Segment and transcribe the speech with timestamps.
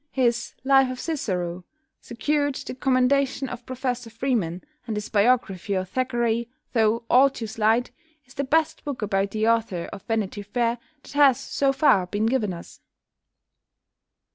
[0.09, 1.63] His "Life of Cicero"
[1.99, 7.91] secured the commendation of Professor Freeman, and his biography of Thackeray, though all too slight,
[8.25, 12.25] is the best book about the author of "Vanity Fair" that has so far been
[12.25, 12.81] given us.